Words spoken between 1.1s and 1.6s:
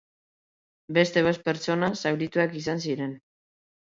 bost